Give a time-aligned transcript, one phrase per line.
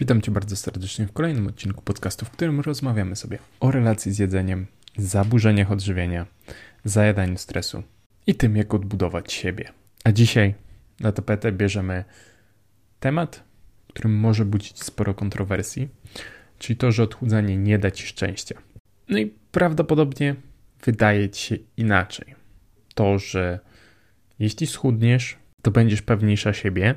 [0.00, 4.18] Witam Cię bardzo serdecznie w kolejnym odcinku podcastu, w którym rozmawiamy sobie o relacji z
[4.18, 6.26] jedzeniem, zaburzeniach odżywienia,
[6.84, 7.82] zajadaniu stresu
[8.26, 9.72] i tym, jak odbudować siebie.
[10.04, 10.54] A dzisiaj
[11.00, 12.04] na tapetę bierzemy
[13.00, 13.42] temat,
[13.88, 15.88] którym może budzić sporo kontrowersji,
[16.58, 18.54] czyli to, że odchudzanie nie da Ci szczęścia.
[19.08, 20.34] No i prawdopodobnie
[20.84, 22.34] wydaje Ci się inaczej.
[22.94, 23.58] To, że
[24.38, 26.94] jeśli schudniesz, to będziesz pewniejsza siebie,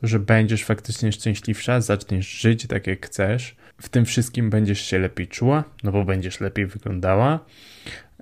[0.00, 4.98] to, że będziesz faktycznie szczęśliwsza, zaczniesz żyć tak jak chcesz, w tym wszystkim będziesz się
[4.98, 7.44] lepiej czuła, no bo będziesz lepiej wyglądała,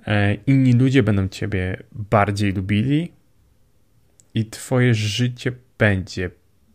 [0.07, 3.11] e, inni ludzie będą ciebie bardziej lubili
[4.33, 6.29] i twoje życie będzie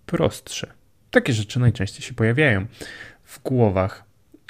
[0.07, 0.73] prostsze.
[1.11, 2.67] Takie rzeczy najczęściej się pojawiają
[3.25, 4.05] w głowach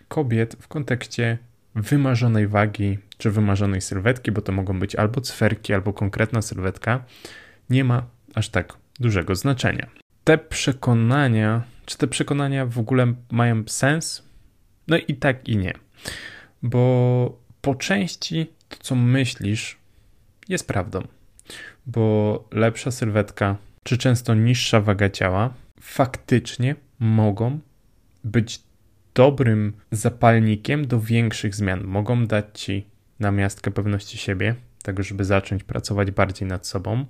[0.08, 1.38] kobiet w kontekście
[1.74, 7.04] wymarzonej wagi czy wymarzonej sylwetki, bo to mogą być albo cferki, albo konkretna sylwetka,
[7.70, 14.22] nie ma aż tak dużego znaczenia te przekonania, czy te przekonania w ogóle mają sens?
[14.88, 15.74] No i tak i nie.
[16.62, 19.78] Bo po części to, co myślisz,
[20.48, 21.02] jest prawdą.
[21.86, 27.58] Bo lepsza sylwetka, czy często niższa waga ciała, faktycznie mogą
[28.24, 28.62] być
[29.14, 31.84] dobrym zapalnikiem do większych zmian.
[31.84, 32.86] Mogą dać ci
[33.20, 37.06] namiastkę pewności siebie, tego, żeby zacząć pracować bardziej nad sobą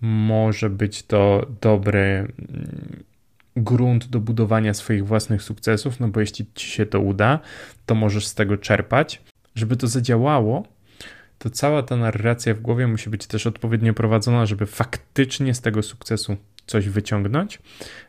[0.00, 3.04] może być to dobry mm,
[3.56, 7.40] grunt do budowania swoich własnych sukcesów, no bo jeśli ci się to uda,
[7.86, 9.22] to możesz z tego czerpać.
[9.54, 10.66] Żeby to zadziałało,
[11.38, 15.82] to cała ta narracja w głowie musi być też odpowiednio prowadzona, żeby faktycznie z tego
[15.82, 16.36] sukcesu
[16.66, 17.58] coś wyciągnąć,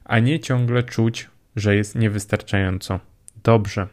[0.05, 2.99] a nie ciągle czuć, że jest niewystarczająco
[3.43, 3.87] dobrze.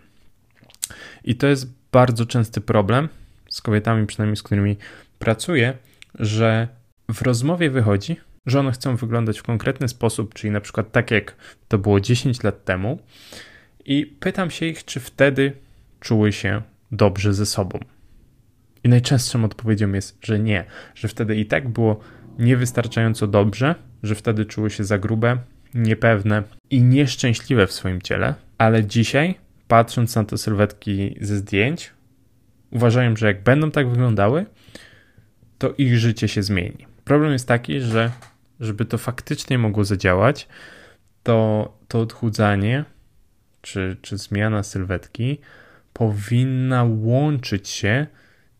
[1.24, 3.08] I to jest bardzo częsty problem
[3.48, 4.76] z kobietami, przynajmniej z którymi
[5.18, 5.78] pracuję,
[6.14, 6.68] że
[7.12, 8.16] w rozmowie wychodzi,
[8.46, 11.36] że one chcą wyglądać w konkretny sposób, czyli na przykład tak jak
[11.68, 12.98] to było 10 lat temu,
[13.84, 15.52] i pytam się ich, czy wtedy
[16.00, 17.78] czuły się dobrze ze sobą.
[18.84, 22.00] I najczęstszą odpowiedzią jest, że nie, że wtedy i tak było
[22.38, 25.38] niewystarczająco dobrze, że wtedy czuły się za grube,
[25.74, 29.34] niepewne i nieszczęśliwe w swoim ciele, ale dzisiaj,
[29.68, 31.90] patrząc na te sylwetki ze zdjęć,
[32.70, 34.46] uważają, że jak będą tak wyglądały,
[35.58, 36.93] to ich życie się zmieni.
[37.04, 38.10] Problem jest taki, że
[38.60, 40.48] żeby to faktycznie mogło zadziałać,
[41.22, 42.84] to to odchudzanie
[43.62, 45.40] czy, czy zmiana sylwetki
[45.92, 48.06] powinna łączyć się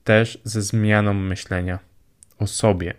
[0.05, 1.79] też ze zmianą myślenia
[2.39, 2.95] o sobie.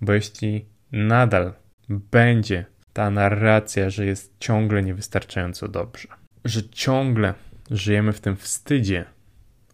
[0.00, 1.52] Bo jeśli nadal
[1.88, 6.08] będzie ta narracja, że jest ciągle niewystarczająco dobrze,
[6.44, 7.34] że ciągle
[7.70, 9.04] żyjemy w tym wstydzie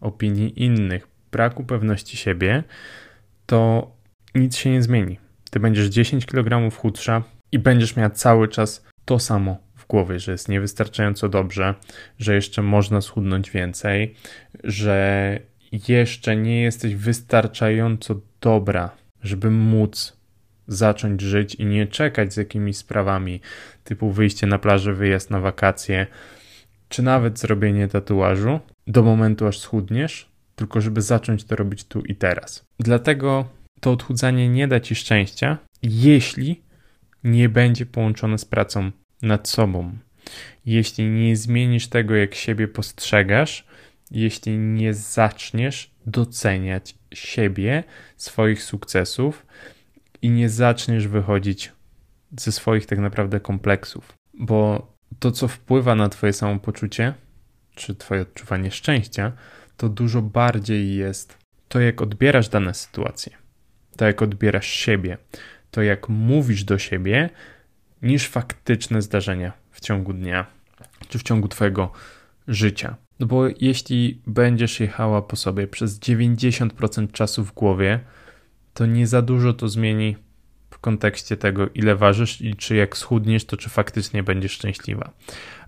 [0.01, 2.63] opinii innych, braku pewności siebie,
[3.45, 3.91] to
[4.35, 5.19] nic się nie zmieni.
[5.51, 10.31] Ty będziesz 10 kg chudsza i będziesz miała cały czas to samo w głowie, że
[10.31, 11.75] jest niewystarczająco dobrze,
[12.19, 14.15] że jeszcze można schudnąć więcej,
[14.63, 15.39] że
[15.87, 18.89] jeszcze nie jesteś wystarczająco dobra,
[19.23, 20.17] żeby móc
[20.67, 23.41] zacząć żyć i nie czekać z jakimiś sprawami
[23.83, 26.07] typu wyjście na plażę, wyjazd na wakacje,
[26.89, 32.15] czy nawet zrobienie tatuażu do momentu aż schudniesz, tylko żeby zacząć to robić tu i
[32.15, 32.65] teraz.
[32.79, 36.61] Dlatego to odchudzanie nie da ci szczęścia, jeśli
[37.23, 38.91] nie będzie połączone z pracą
[39.21, 39.97] nad sobą.
[40.65, 43.67] Jeśli nie zmienisz tego, jak siebie postrzegasz,
[44.11, 47.83] jeśli nie zaczniesz doceniać siebie,
[48.17, 49.45] swoich sukcesów
[50.21, 51.71] i nie zaczniesz wychodzić
[52.37, 54.13] ze swoich tak naprawdę kompleksów.
[54.33, 57.13] Bo to, co wpływa na Twoje samopoczucie,
[57.75, 59.31] czy Twoje odczuwanie szczęścia,
[59.77, 61.37] to dużo bardziej jest
[61.67, 63.48] to, jak odbierasz dane sytuacje
[63.99, 65.17] to jak odbierasz siebie,
[65.71, 67.29] to jak mówisz do siebie,
[68.01, 70.45] niż faktyczne zdarzenia w ciągu dnia
[71.09, 71.91] czy w ciągu Twojego
[72.47, 72.95] życia.
[73.19, 77.99] No bo jeśli będziesz jechała po sobie przez 90% czasu w głowie,
[78.73, 80.15] to nie za dużo to zmieni
[80.69, 85.11] w kontekście tego, ile ważysz i czy jak schudniesz, to czy faktycznie będziesz szczęśliwa.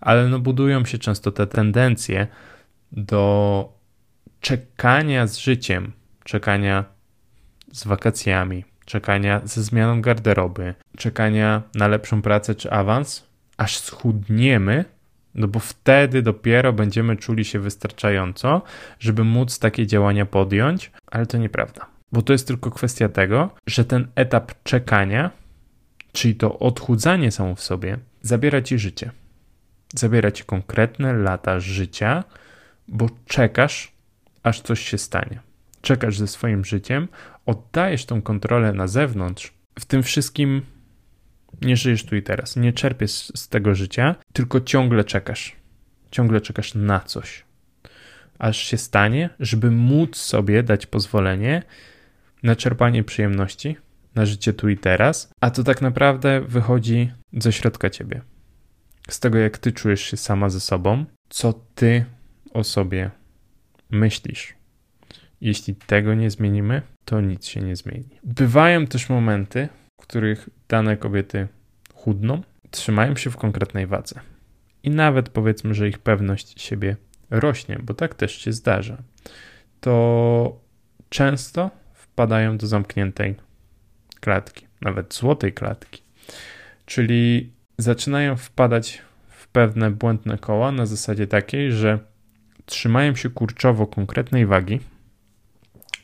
[0.02, 2.28] Ale no budują się często te tendencje
[2.92, 3.74] do
[4.42, 5.92] czekania z życiem,
[6.24, 7.01] czekania
[7.72, 13.28] z wakacjami, czekania ze zmianą garderoby, czekania na lepszą pracę czy awans,
[13.58, 14.86] aż schudniemy,
[15.36, 18.62] no bo wtedy dopiero będziemy czuli się wystarczająco,
[19.00, 21.86] żeby móc takie działania podjąć, ale to nieprawda.
[22.12, 25.32] Bo to jest tylko kwestia tego, że ten etap czekania,
[26.12, 29.12] czyli to odchudzanie samo w sobie, zabiera ci życie.
[29.96, 32.24] Zabiera ci konkretne lata życia,
[32.88, 33.92] bo czekasz,
[34.44, 35.51] aż coś się stanie
[35.82, 37.08] czekasz ze swoim życiem,
[37.46, 40.62] oddajesz tą kontrolę na zewnątrz, w tym wszystkim
[41.62, 45.56] Nie żyjesz tu i teraz, nie czerpiesz z tego życia, tylko ciągle czekasz.
[46.12, 47.46] Ciągle czekasz na coś.
[48.40, 51.64] Aż się stanie, żeby móc sobie dać pozwolenie
[52.44, 53.78] na czerpanie przyjemności,
[54.16, 58.22] na życie tu i teraz, a to tak naprawdę wychodzi ze środka ciebie.
[59.10, 62.06] Z tego, jak ty czujesz się sama ze sobą, co ty
[62.54, 63.12] o sobie
[63.90, 64.61] myślisz.
[65.42, 68.10] Jeśli tego nie zmienimy, to nic się nie zmieni.
[68.24, 69.70] Bywają też momenty,
[70.02, 71.48] w których dane kobiety
[71.94, 72.42] chudną,
[72.72, 74.20] trzymają się w konkretnej wadze.
[74.84, 76.96] I nawet powiedzmy, że ich pewność siebie
[77.30, 78.98] rośnie, bo tak też się zdarza,
[79.82, 80.60] to
[81.10, 83.36] często wpadają do zamkniętej
[84.20, 86.02] klatki, nawet złotej klatki.
[86.86, 92.00] Czyli zaczynają wpadać w pewne błędne koła na zasadzie takiej, że
[92.66, 94.80] trzymają się kurczowo konkretnej wagi,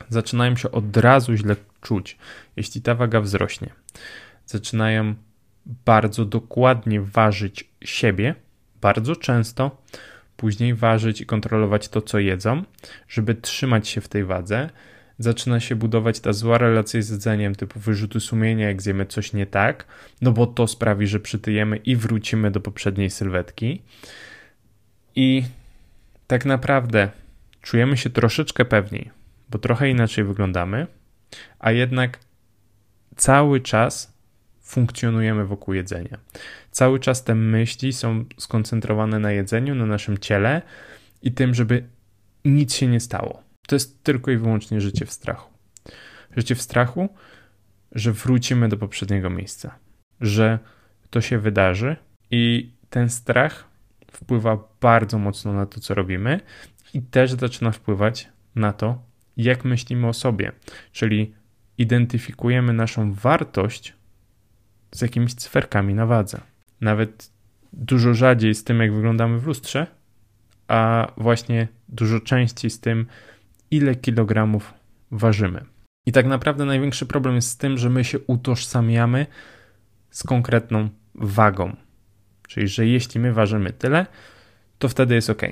[0.08, 2.18] zaczynają się od razu źle czuć,
[2.56, 3.70] jeśli ta waga wzrośnie.
[4.46, 5.14] Zaczynają
[5.66, 8.34] bardzo dokładnie ważyć siebie,
[8.80, 9.82] bardzo często,
[10.36, 12.62] później ważyć i kontrolować to, co jedzą,
[13.08, 14.70] żeby trzymać się w tej wadze.
[15.18, 19.46] Zaczyna się budować ta zła relacja z jedzeniem, typu wyrzuty sumienia, jak zjemy coś nie
[19.46, 19.86] tak,
[20.22, 23.82] no bo to sprawi, że przytyjemy i wrócimy do poprzedniej sylwetki.
[25.14, 25.44] I
[26.26, 27.10] tak naprawdę
[27.62, 29.10] czujemy się troszeczkę pewniej,
[29.50, 30.86] bo trochę inaczej wyglądamy,
[31.58, 32.18] a jednak
[33.16, 34.18] cały czas
[34.60, 36.18] funkcjonujemy wokół jedzenia.
[36.70, 40.62] Cały czas te myśli są skoncentrowane na jedzeniu, na naszym ciele
[41.22, 41.84] i tym, żeby
[42.44, 43.42] nic się nie stało.
[43.68, 45.50] To jest tylko i wyłącznie życie w strachu.
[46.36, 47.08] Życie w strachu,
[47.92, 49.78] że wrócimy do poprzedniego miejsca,
[50.20, 50.58] że
[51.10, 51.96] to się wydarzy
[52.30, 53.68] i ten strach
[54.10, 56.40] wpływa bardzo mocno na to, co robimy
[56.94, 59.02] i też zaczyna wpływać na to,
[59.38, 60.52] jak myślimy o sobie,
[60.92, 61.34] czyli
[61.78, 63.94] identyfikujemy naszą wartość
[64.92, 66.40] z jakimiś cyferkami na wadze.
[66.80, 67.30] Nawet
[67.72, 69.86] dużo rzadziej z tym, jak wyglądamy w lustrze,
[70.68, 73.06] a właśnie dużo częściej z tym,
[73.70, 74.74] ile kilogramów
[75.10, 75.64] ważymy.
[76.06, 79.26] I tak naprawdę największy problem jest z tym, że my się utożsamiamy
[80.10, 81.76] z konkretną wagą.
[82.48, 84.06] Czyli, że jeśli my ważymy tyle,
[84.78, 85.42] to wtedy jest ok.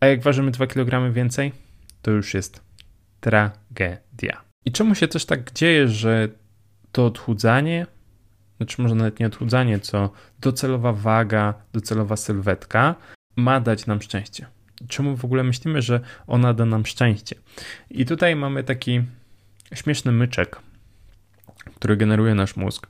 [0.00, 1.52] A jak ważymy 2 kg więcej,
[2.02, 2.69] to już jest
[3.20, 4.44] tragedia.
[4.64, 6.28] I czemu się też tak dzieje, że
[6.92, 7.86] to odchudzanie,
[8.56, 12.94] znaczy może nawet nie odchudzanie, co docelowa waga, docelowa sylwetka
[13.36, 14.46] ma dać nam szczęście?
[14.88, 17.36] Czemu w ogóle myślimy, że ona da nam szczęście?
[17.90, 19.02] I tutaj mamy taki
[19.74, 20.56] śmieszny myczek,
[21.74, 22.86] który generuje nasz mózg.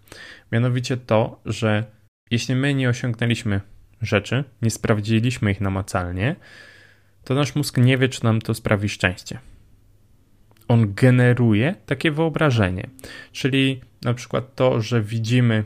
[0.53, 1.85] Mianowicie to, że
[2.31, 3.61] jeśli my nie osiągnęliśmy
[4.03, 6.37] rzeczy, nie sprawdziliśmy ich namacalnie,
[7.25, 9.38] to nasz mózg nie wie, czy nam to sprawi szczęście.
[10.70, 12.87] On generuje takie wyobrażenie,
[13.32, 15.64] czyli na przykład to, że widzimy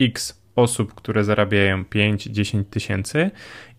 [0.00, 3.30] x osób, które zarabiają 5-10 tysięcy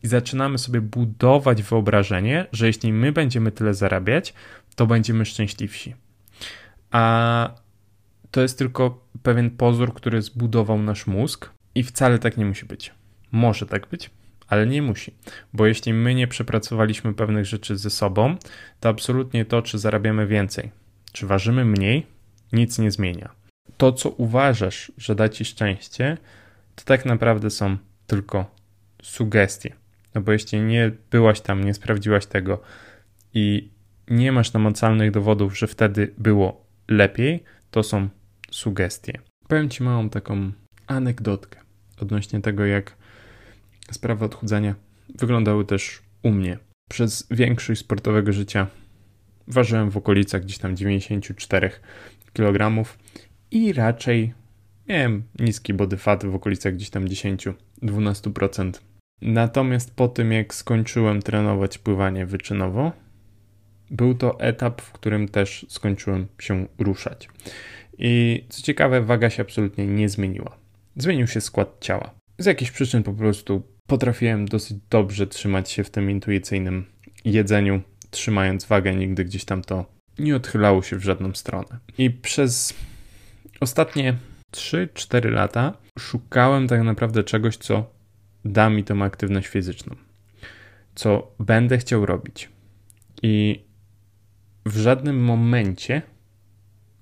[0.04, 4.34] i zaczynamy sobie budować wyobrażenie, że jeśli my będziemy tyle zarabiać,
[4.76, 5.96] to będziemy szczęśliwsi.
[6.92, 7.56] A
[8.32, 12.94] to jest tylko pewien pozór, który zbudował nasz mózg i wcale tak nie musi być.
[13.32, 14.10] Może tak być,
[14.48, 15.14] ale nie musi,
[15.54, 18.36] bo jeśli my nie przepracowaliśmy pewnych rzeczy ze sobą,
[18.80, 20.72] to absolutnie to, czy zarabiamy więcej,
[21.12, 22.08] czy ważymy mniej,
[22.54, 23.30] nic nie zmienia.
[23.78, 26.18] To, co uważasz, że da ci szczęście,
[26.76, 27.78] to tak naprawdę są
[28.08, 28.56] tylko
[29.02, 29.76] sugestie.
[30.16, 32.62] No bo jeśli nie byłaś tam, nie sprawdziłaś tego
[33.34, 33.70] i
[34.08, 38.10] nie masz namacalnych dowodów, że wtedy było lepiej, to są
[38.52, 39.20] sugestie.
[39.48, 40.52] Powiem ci małą taką
[40.88, 41.60] anegdotkę
[42.02, 42.98] odnośnie tego, jak
[43.92, 44.76] sprawy odchudzania
[45.16, 46.58] wyglądały też u mnie.
[46.90, 48.68] Przez większość sportowego życia
[49.48, 51.72] ważyłem w okolicach gdzieś tam 94
[52.34, 52.86] kg
[53.52, 54.34] i raczej
[54.88, 58.72] miałem niski body fat w okolicach gdzieś tam 10-12%.
[59.22, 62.92] Natomiast po tym jak skończyłem trenować pływanie wyczynowo,
[63.92, 67.30] był to etap, w którym też skończyłem się ruszać.
[67.98, 70.58] I co ciekawe, waga się absolutnie nie zmieniła.
[70.96, 72.16] Zmienił się skład ciała.
[72.38, 76.86] Z jakichś przyczyn po prostu potrafiłem dosyć dobrze trzymać się w tym intuicyjnym
[77.26, 79.86] jedzeniu, trzymając wagę, nigdy gdzieś tam to
[80.20, 81.80] nie odchylało się w żadną stronę.
[81.98, 82.74] I przez
[83.60, 84.18] ostatnie
[84.52, 87.92] 3-4 lata szukałem tak naprawdę czegoś, co
[88.46, 89.96] da mi tą aktywność fizyczną,
[90.96, 92.50] co będę chciał robić.
[93.24, 93.64] I
[94.66, 96.02] w żadnym momencie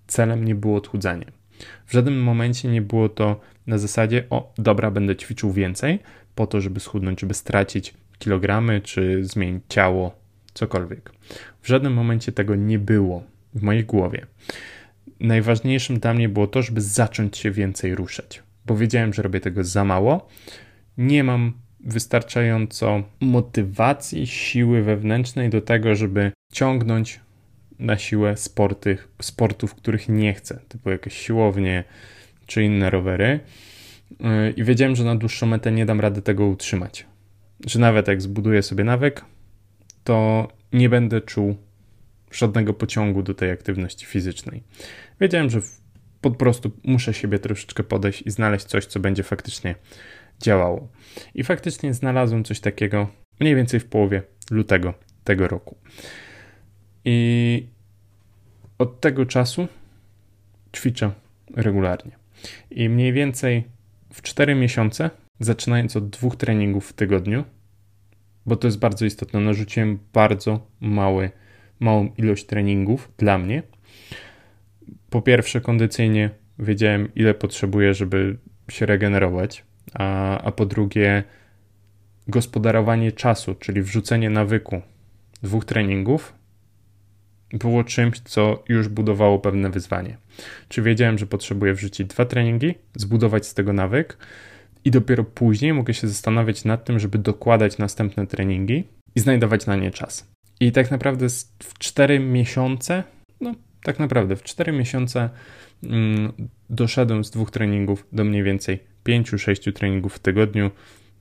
[0.07, 1.25] celem nie było odchudzanie.
[1.85, 5.99] W żadnym momencie nie było to na zasadzie, o dobra, będę ćwiczył więcej
[6.35, 10.15] po to, żeby schudnąć, żeby stracić kilogramy, czy zmienić ciało,
[10.53, 11.11] cokolwiek.
[11.61, 13.23] W żadnym momencie tego nie było
[13.53, 14.25] w mojej głowie.
[15.19, 19.63] Najważniejszym dla mnie było to, żeby zacząć się więcej ruszać, bo wiedziałem, że robię tego
[19.63, 20.27] za mało.
[20.97, 27.19] Nie mam wystarczająco motywacji, siły wewnętrznej do tego, żeby ciągnąć
[27.79, 31.83] na siłę sporty, sportów, których nie chcę, typu jakieś siłownie
[32.45, 33.39] czy inne rowery.
[34.19, 37.05] Yy, I wiedziałem, że na dłuższą metę nie dam rady tego utrzymać.
[37.65, 39.25] Że nawet jak zbuduję sobie nawyk,
[40.03, 41.55] to nie będę czuł
[42.31, 44.63] żadnego pociągu do tej aktywności fizycznej.
[45.21, 45.61] Wiedziałem, że
[46.21, 49.75] po prostu muszę siebie troszeczkę podejść i znaleźć coś, co będzie faktycznie
[50.41, 50.87] działało.
[51.35, 53.07] I faktycznie znalazłem coś takiego
[53.39, 54.93] mniej więcej w połowie lutego
[55.23, 55.75] tego roku.
[57.05, 57.67] I
[58.77, 59.67] od tego czasu
[60.75, 61.11] ćwiczę
[61.55, 62.11] regularnie.
[62.71, 63.63] I mniej więcej
[64.13, 67.43] w 4 miesiące, zaczynając od dwóch treningów w tygodniu,
[68.45, 71.31] bo to jest bardzo istotne, narzuciłem bardzo mały,
[71.79, 73.63] małą ilość treningów dla mnie.
[75.09, 76.29] Po pierwsze, kondycyjnie
[76.59, 78.37] wiedziałem, ile potrzebuję, żeby
[78.69, 81.23] się regenerować, a, a po drugie,
[82.27, 84.81] gospodarowanie czasu, czyli wrzucenie nawyku
[85.43, 86.33] dwóch treningów
[87.53, 90.17] było czymś, co już budowało pewne wyzwanie.
[90.69, 94.17] Czy wiedziałem, że potrzebuję wrzucić dwa treningi, zbudować z tego nawyk
[94.85, 98.83] i dopiero później mogę się zastanawiać nad tym, żeby dokładać następne treningi
[99.15, 100.27] i znajdować na nie czas.
[100.59, 101.29] I tak naprawdę
[101.59, 103.03] w 4 miesiące,
[103.41, 105.29] no tak naprawdę w 4 miesiące
[105.83, 106.31] mm,
[106.69, 110.71] doszedłem z dwóch treningów do mniej więcej 5-6 treningów w tygodniu.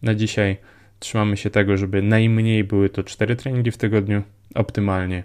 [0.02, 0.56] Na dzisiaj
[0.98, 4.22] trzymamy się tego, żeby najmniej były to 4 treningi w tygodniu,
[4.54, 5.24] optymalnie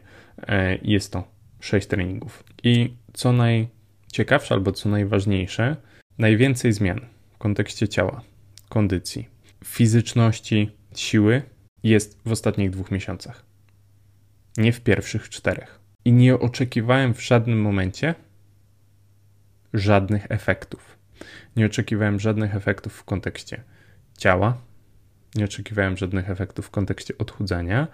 [0.81, 1.27] jest to
[1.59, 2.43] 6 treningów.
[2.63, 5.75] I co najciekawsze albo co najważniejsze,
[6.17, 6.99] najwięcej zmian
[7.31, 8.21] w kontekście ciała,
[8.69, 9.27] kondycji,
[9.63, 11.41] fizyczności, siły
[11.83, 13.45] jest w ostatnich dwóch miesiącach.
[14.57, 15.79] Nie w pierwszych czterech.
[16.05, 18.15] I nie oczekiwałem w żadnym momencie
[19.73, 20.97] żadnych efektów.
[21.55, 23.63] Nie oczekiwałem żadnych efektów w kontekście
[24.17, 24.57] ciała,
[25.35, 27.87] nie oczekiwałem żadnych efektów w kontekście odchudzania.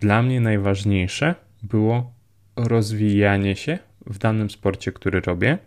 [0.00, 2.12] Dla mnie najważniejsze było
[2.56, 5.58] rozwijanie się w danym sporcie, który robię.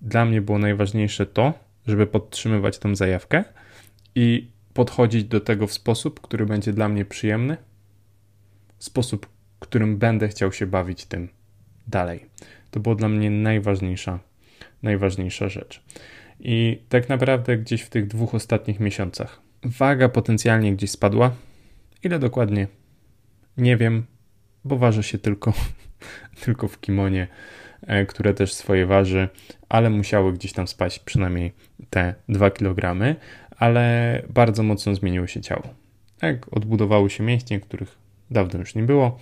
[0.00, 1.54] Dla mnie było najważniejsze to,
[1.86, 3.44] żeby podtrzymywać tą zajawkę
[4.14, 7.56] i podchodzić do tego w sposób, który będzie dla mnie przyjemny,
[8.78, 9.28] sposób,
[9.60, 11.28] którym będę chciał się bawić tym
[11.86, 12.26] dalej.
[12.70, 14.18] To było dla mnie najważniejsza,
[14.82, 15.82] najważniejsza rzecz.
[16.40, 21.30] I tak naprawdę gdzieś w tych dwóch ostatnich miesiącach waga potencjalnie gdzieś spadła.
[22.02, 22.66] Ile dokładnie?
[23.58, 24.06] Nie wiem,
[24.64, 25.52] bo waży się tylko,
[26.44, 27.28] tylko w kimonie,
[27.82, 29.28] e, które też swoje waży,
[29.68, 31.52] ale musiały gdzieś tam spaść przynajmniej
[31.90, 32.96] te 2 kg,
[33.50, 35.62] ale bardzo mocno zmieniło się ciało.
[36.18, 37.98] Tak, odbudowały się mięśnie, których
[38.30, 39.18] dawno już nie było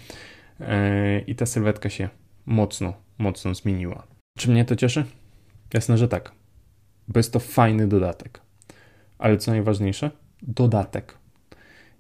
[0.61, 2.09] e, i ta sylwetka się
[2.47, 4.07] mocno, mocno zmieniła.
[4.39, 5.05] Czy mnie to cieszy?
[5.75, 6.33] Jasne, że tak
[7.09, 8.41] bo jest to fajny dodatek.
[9.19, 10.11] Ale co najważniejsze,
[10.43, 11.19] dodatek.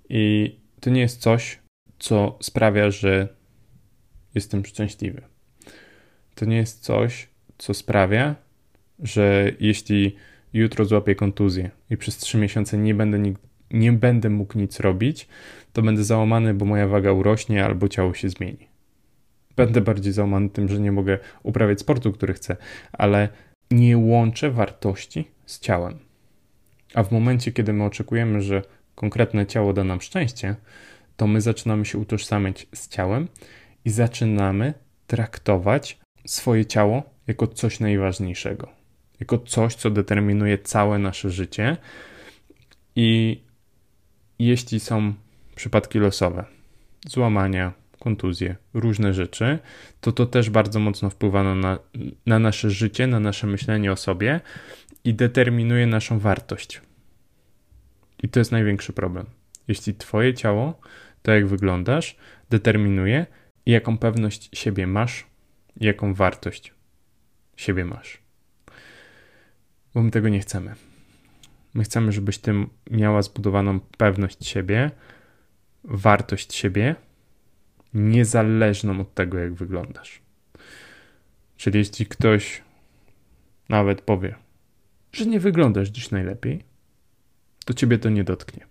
[0.09, 1.59] I to nie jest coś,
[1.99, 3.29] co sprawia, że
[4.35, 5.23] jestem szczęśliwy.
[6.35, 8.35] To nie jest coś, co sprawia,
[8.99, 10.17] że jeśli
[10.53, 13.33] jutro złapię kontuzję i przez 3 miesiące nie będę,
[13.71, 15.29] nie będę mógł nic robić,
[15.73, 18.69] to będę załamany, bo moja waga urośnie albo ciało się zmieni.
[19.57, 22.57] Będę bardziej załamany tym, że nie mogę uprawiać sportu, który chcę,
[22.93, 23.29] ale
[23.71, 25.99] nie łączę wartości z ciałem.
[26.95, 28.63] A w momencie, kiedy my oczekujemy, że
[28.95, 30.57] konkretne ciało da nam szczęście,
[31.17, 33.29] to my zaczynamy się utożsamiać z ciałem
[33.85, 34.75] i zaczynamy
[35.07, 38.69] traktować swoje ciało jako coś najważniejszego,
[39.21, 41.77] jako coś, co determinuje całe nasze życie.
[42.97, 43.41] I
[44.39, 45.15] jeśli są
[45.55, 46.45] przypadki losowe,
[47.07, 49.59] złamania, kontuzje, różne rzeczy,
[50.01, 51.79] to to też bardzo mocno wpływa na,
[52.27, 54.41] na nasze życie, na nasze myślenie o sobie
[55.05, 56.81] i determinuje naszą wartość.
[58.23, 59.27] I to jest największy problem.
[59.69, 60.81] Jeśli Twoje ciało,
[61.27, 62.17] to jak wyglądasz,
[62.51, 63.27] determinuje,
[63.67, 65.27] jaką pewność siebie masz,
[65.77, 66.75] jaką wartość
[67.57, 68.19] siebie masz.
[69.95, 70.75] Bo my tego nie chcemy.
[71.75, 72.53] My chcemy, żebyś ty
[72.91, 74.91] miała zbudowaną pewność siebie,
[75.85, 76.95] wartość siebie
[77.95, 80.23] niezależną od tego, jak wyglądasz.
[81.57, 82.63] Czyli jeśli ktoś
[83.69, 84.35] nawet powie,
[85.13, 86.65] że nie wyglądasz dziś najlepiej,
[87.65, 88.67] to ciebie to nie dotknie.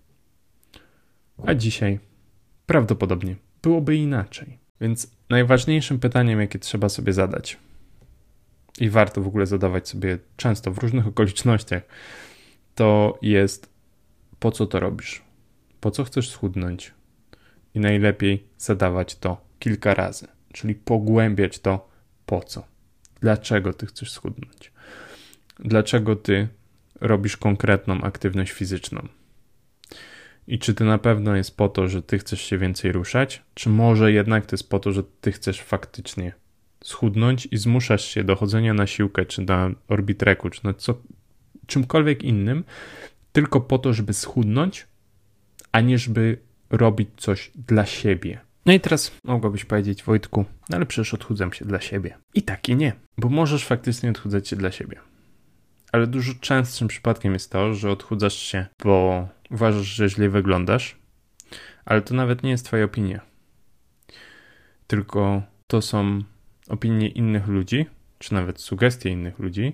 [1.45, 1.99] A dzisiaj
[2.65, 4.57] prawdopodobnie byłoby inaczej.
[4.81, 7.57] Więc najważniejszym pytaniem, jakie trzeba sobie zadać,
[8.79, 11.83] i warto w ogóle zadawać sobie często w różnych okolicznościach,
[12.75, 13.69] to jest
[14.39, 15.21] po co to robisz?
[15.79, 16.93] Po co chcesz schudnąć?
[17.75, 21.89] i najlepiej zadawać to kilka razy, czyli pogłębiać to
[22.25, 22.65] po co.
[23.21, 24.71] Dlaczego ty chcesz schudnąć?
[25.59, 26.47] Dlaczego ty
[27.01, 29.07] robisz konkretną aktywność fizyczną.
[30.47, 33.69] I czy to na pewno jest po to, że ty chcesz się więcej ruszać, czy
[33.69, 36.33] może jednak to jest po to, że ty chcesz faktycznie
[36.83, 40.97] schudnąć i zmuszasz się do chodzenia na siłkę, czy na orbitreku, czy na co,
[41.67, 42.63] czymkolwiek innym,
[43.31, 44.87] tylko po to, żeby schudnąć,
[45.71, 46.37] a nie żeby
[46.69, 48.39] robić coś dla siebie.
[48.65, 52.17] No i teraz mogłabyś powiedzieć, Wojtku, no ale przecież odchudzam się dla siebie.
[52.33, 54.99] I tak i nie, bo możesz faktycznie odchudzać się dla siebie.
[55.91, 60.95] Ale dużo częstszym przypadkiem jest to, że odchudzasz się, bo uważasz, że źle wyglądasz,
[61.85, 63.21] ale to nawet nie jest Twoja opinia.
[64.87, 66.23] Tylko to są
[66.67, 67.85] opinie innych ludzi,
[68.19, 69.73] czy nawet sugestie innych ludzi,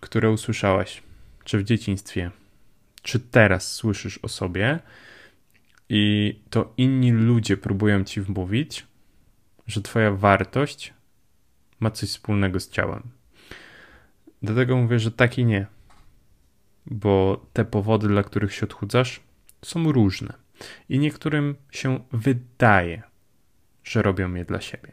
[0.00, 1.02] które usłyszałaś,
[1.44, 2.30] czy w dzieciństwie,
[3.02, 4.78] czy teraz słyszysz o sobie,
[5.92, 8.86] i to inni ludzie próbują ci wmówić,
[9.66, 10.94] że Twoja wartość
[11.80, 13.02] ma coś wspólnego z ciałem.
[14.42, 15.66] Dlatego mówię, że tak i nie,
[16.90, 19.20] bo te powody, dla których się odchudzasz,
[19.64, 20.32] są różne
[20.88, 23.02] i niektórym się wydaje,
[23.84, 24.92] że robią je dla siebie.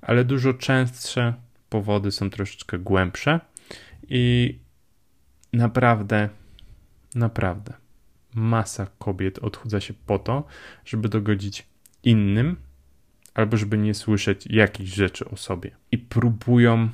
[0.00, 1.34] Ale dużo częstsze
[1.68, 3.40] powody są troszeczkę głębsze
[4.08, 4.58] i
[5.52, 6.28] naprawdę,
[7.14, 7.74] naprawdę
[8.34, 10.44] masa kobiet odchudza się po to,
[10.84, 11.66] żeby dogodzić
[12.02, 12.56] innym
[13.34, 16.88] albo żeby nie słyszeć jakichś rzeczy o sobie i próbują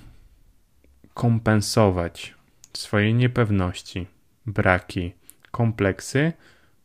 [1.14, 2.34] kompensować
[2.72, 4.06] swoje niepewności,
[4.46, 5.12] braki,
[5.50, 6.32] kompleksy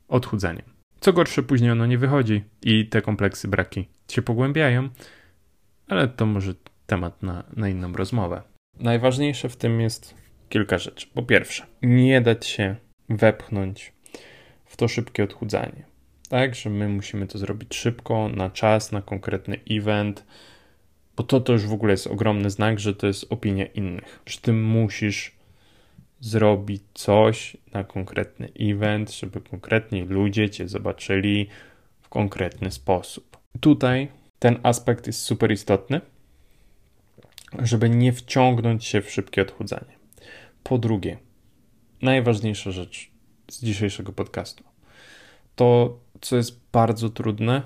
[0.07, 0.65] odchudzaniem.
[0.99, 4.89] Co gorsze, później ono nie wychodzi i te kompleksy, braki się pogłębiają,
[5.87, 6.53] ale to może
[6.85, 8.41] temat na, na inną rozmowę.
[8.79, 10.15] Najważniejsze w tym jest
[10.49, 11.07] kilka rzeczy.
[11.13, 12.75] Po pierwsze, nie dać się
[13.09, 13.93] wepchnąć
[14.65, 15.85] w to szybkie odchudzanie.
[16.29, 20.25] Tak, że my musimy to zrobić szybko, na czas, na konkretny event,
[21.15, 24.37] bo to to już w ogóle jest ogromny znak, że to jest opinia innych, że
[24.41, 25.34] ty musisz
[26.25, 31.47] zrobić coś na konkretny event, żeby konkretni ludzie cię zobaczyli
[32.01, 33.37] w konkretny sposób.
[33.59, 34.07] Tutaj
[34.39, 36.01] ten aspekt jest super istotny,
[37.59, 39.95] żeby nie wciągnąć się w szybkie odchudzanie.
[40.63, 41.17] Po drugie,
[42.01, 43.11] najważniejsza rzecz
[43.51, 44.63] z dzisiejszego podcastu.
[45.55, 47.61] To, co jest bardzo trudne,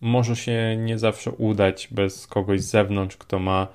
[0.00, 3.66] może się nie zawsze udać bez kogoś z zewnątrz, kto ma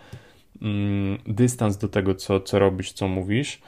[0.62, 3.62] mm, dystans do tego, co, co robisz, co mówisz,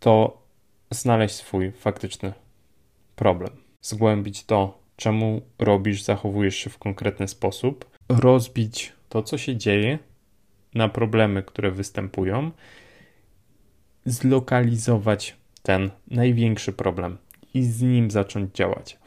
[0.00, 0.42] to
[0.90, 2.32] znaleźć swój faktyczny
[3.16, 3.50] problem.
[3.80, 9.98] Zgłębić to, czemu robisz, zachowujesz się w konkretny sposób, rozbić to, co się dzieje,
[10.74, 12.50] na problemy, które występują,
[14.04, 17.18] zlokalizować ten największy problem
[17.54, 18.98] i z nim zacząć działać.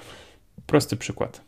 [0.66, 1.42] Prosty przykład.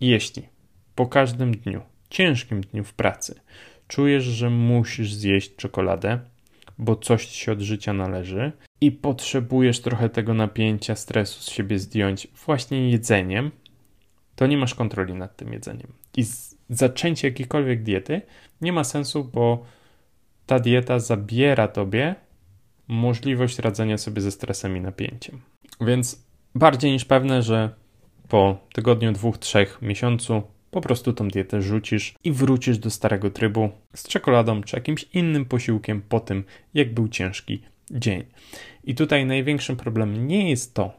[0.00, 0.48] Jeśli
[0.94, 3.40] po każdym dniu, ciężkim dniu w pracy,
[3.88, 6.20] czujesz, że musisz zjeść czekoladę,
[6.78, 12.28] bo coś się od życia należy i potrzebujesz trochę tego napięcia, stresu z siebie zdjąć
[12.46, 13.50] właśnie jedzeniem,
[14.36, 15.92] to nie masz kontroli nad tym jedzeniem.
[16.16, 16.24] I
[16.70, 18.22] zaczęcie jakiejkolwiek diety
[18.60, 19.64] nie ma sensu, bo
[20.46, 22.14] ta dieta zabiera tobie
[22.88, 25.40] możliwość radzenia sobie ze stresem i napięciem.
[25.80, 27.70] Więc bardziej niż pewne, że
[28.28, 33.70] po tygodniu, dwóch, trzech, miesiącu po prostu tą dietę rzucisz i wrócisz do starego trybu
[33.94, 38.24] z czekoladą czy jakimś innym posiłkiem po tym, jak był ciężki dzień.
[38.84, 40.92] I tutaj największym problemem nie jest to,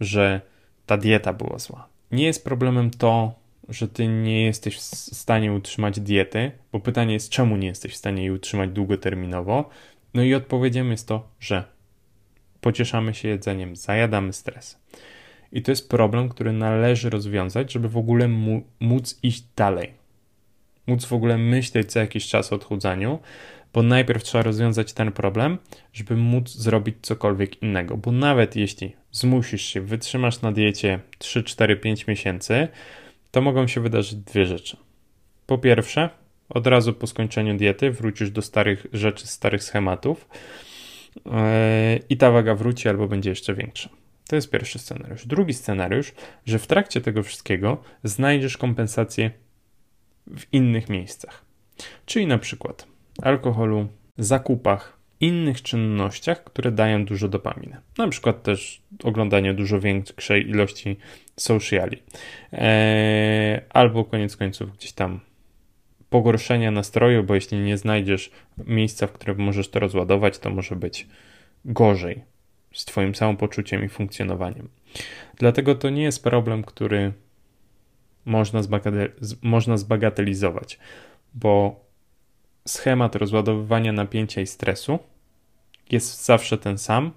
[0.00, 0.40] że
[0.86, 1.88] ta dieta była zła.
[2.12, 3.34] Nie jest problemem to,
[3.68, 4.80] że ty nie jesteś w
[5.14, 9.70] stanie utrzymać diety, bo pytanie jest, czemu nie jesteś w stanie jej utrzymać długoterminowo,
[10.14, 11.64] no i odpowiedzią jest to, że
[12.60, 14.78] pocieszamy się jedzeniem, zajadamy stres.
[15.52, 18.28] I to jest problem, który należy rozwiązać, żeby w ogóle
[18.80, 19.92] móc iść dalej.
[20.86, 23.18] Móc w ogóle myśleć co jakiś czas o odchudzaniu,
[23.72, 25.58] bo najpierw trzeba rozwiązać ten problem,
[25.92, 27.96] żeby móc zrobić cokolwiek innego.
[27.96, 32.68] Bo nawet jeśli zmusisz się, wytrzymasz na diecie 3, 4, 5 miesięcy,
[33.30, 34.76] to mogą się wydarzyć dwie rzeczy.
[35.46, 36.10] Po pierwsze,
[36.48, 40.28] od razu po skończeniu diety wrócisz do starych rzeczy, starych schematów
[41.16, 41.32] yy,
[42.08, 43.99] i ta waga wróci albo będzie jeszcze większa.
[44.30, 45.26] To jest pierwszy scenariusz.
[45.26, 46.12] Drugi scenariusz,
[46.46, 49.30] że w trakcie tego wszystkiego znajdziesz kompensację
[50.26, 51.44] w innych miejscach.
[52.06, 52.86] Czyli na przykład
[53.22, 53.88] alkoholu,
[54.18, 57.76] zakupach, innych czynnościach, które dają dużo dopaminy.
[57.98, 60.96] Na przykład też oglądanie dużo większej ilości
[61.36, 62.02] sociali.
[62.52, 65.20] Eee, albo koniec końców gdzieś tam
[66.10, 68.30] pogorszenia nastroju, bo jeśli nie znajdziesz
[68.66, 71.06] miejsca, w którym możesz to rozładować, to może być
[71.64, 72.30] gorzej
[72.72, 74.68] z Twoim samopoczuciem i funkcjonowaniem.
[75.38, 77.12] Dlatego to nie jest problem, który
[78.24, 78.60] można,
[79.42, 80.78] można zbagatelizować,
[81.34, 81.84] bo
[82.68, 84.98] schemat rozładowywania napięcia i stresu
[85.90, 87.12] jest zawsze ten sam.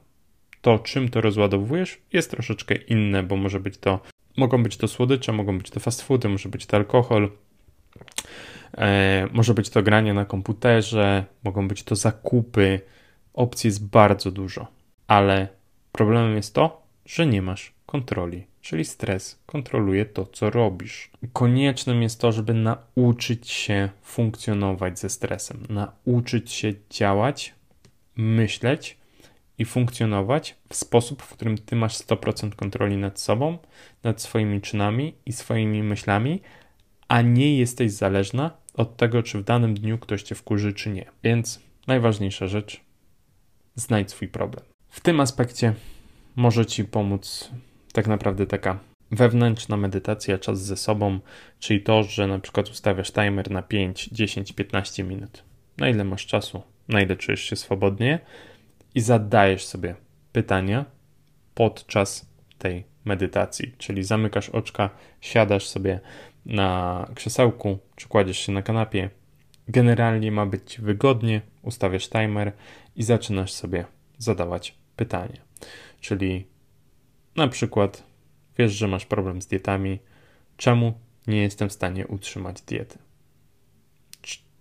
[0.61, 3.99] To, czym to rozładowujesz, jest troszeczkę inne, bo może być to,
[4.37, 7.31] mogą być to słodycze, mogą być to fast foody, może być to alkohol,
[8.77, 12.79] e, może być to granie na komputerze, mogą być to zakupy.
[13.33, 14.67] Opcji jest bardzo dużo,
[15.07, 15.47] ale
[15.91, 21.11] problemem jest to, że nie masz kontroli, czyli stres kontroluje to, co robisz.
[21.33, 27.55] Koniecznym jest to, żeby nauczyć się funkcjonować ze stresem, nauczyć się działać,
[28.15, 28.97] myśleć
[29.57, 33.57] i funkcjonować w sposób, w którym ty masz 100% kontroli nad sobą,
[34.03, 36.41] nad swoimi czynami i swoimi myślami,
[37.07, 41.05] a nie jesteś zależna od tego, czy w danym dniu ktoś cię wkurzy, czy nie.
[41.23, 42.81] Więc najważniejsza rzecz,
[43.75, 44.72] znajdź swój problem.
[44.93, 45.73] W tym aspekcie
[46.35, 47.51] może ci pomóc
[47.93, 48.79] tak naprawdę taka
[49.11, 51.19] wewnętrzna medytacja, czas ze sobą,
[51.59, 55.43] czyli to, że na przykład ustawiasz timer na 5, 10, 15 minut.
[55.77, 58.19] Na ile masz czasu, na ile czujesz się swobodnie
[58.95, 59.95] i zadajesz sobie
[60.31, 60.85] pytania
[61.53, 64.89] podczas tej medytacji, czyli zamykasz oczka,
[65.21, 65.99] siadasz sobie
[66.45, 69.09] na krzesełku, czy kładziesz się na kanapie.
[69.67, 72.51] Generalnie ma być wygodnie, ustawiasz timer
[72.95, 73.85] i zaczynasz sobie
[74.17, 75.41] zadawać pytania.
[76.01, 76.47] Czyli
[77.35, 78.03] na przykład
[78.57, 79.99] wiesz, że masz problem z dietami,
[80.57, 80.93] czemu
[81.27, 82.97] nie jestem w stanie utrzymać diety?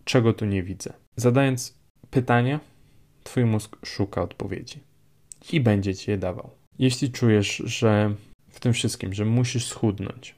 [0.04, 0.92] Czego tu nie widzę?
[1.16, 1.78] Zadając
[2.10, 2.60] pytania,
[3.24, 4.80] Twój mózg szuka odpowiedzi
[5.52, 6.50] i będzie ci je dawał.
[6.78, 8.14] Jeśli czujesz, że
[8.48, 10.34] w tym wszystkim, że musisz schudnąć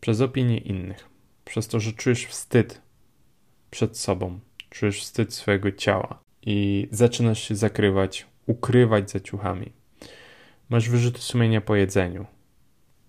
[0.00, 1.08] przez opinię innych,
[1.44, 2.82] przez to, że czujesz wstyd
[3.70, 9.72] przed sobą, czujesz wstyd swojego ciała i zaczynasz się zakrywać, ukrywać za ciuchami,
[10.70, 12.26] masz wyrzuty sumienia po jedzeniu,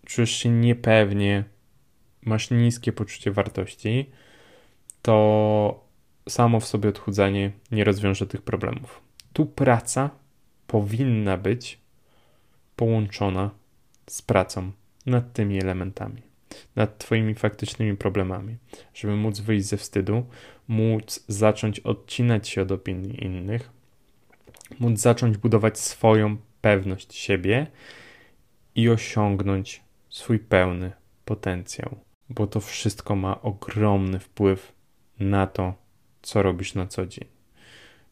[0.06, 1.44] czujesz się niepewnie,
[2.22, 4.10] masz niskie poczucie wartości,
[5.02, 5.84] to
[6.30, 9.02] samo w sobie odchudzanie nie rozwiąże tych problemów.
[9.34, 10.10] Tu praca
[10.68, 11.80] powinna być
[12.76, 13.52] połączona
[14.08, 14.72] z pracą
[15.06, 16.22] nad tymi elementami,
[16.76, 18.58] nad Twoimi faktycznymi problemami,
[18.94, 20.26] żeby móc wyjść ze wstydu,
[20.68, 23.70] móc zacząć odcinać się od opinii innych,
[24.80, 27.68] móc zacząć budować swoją pewność siebie
[28.76, 30.92] i osiągnąć swój pełny
[31.26, 31.96] potencjał,
[32.30, 34.74] bo to wszystko ma ogromny wpływ
[35.20, 35.74] na to,
[36.22, 37.28] co robisz na co dzień.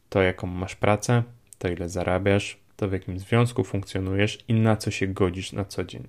[0.08, 1.22] To, jaką masz pracę,
[1.58, 5.84] to ile zarabiasz, to w jakim związku funkcjonujesz i na co się godzisz na co
[5.84, 6.08] dzień.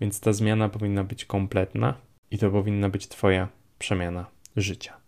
[0.00, 1.94] Więc ta zmiana powinna być kompletna
[2.30, 3.48] i to powinna być Twoja
[3.78, 4.26] przemiana
[4.56, 4.99] życia.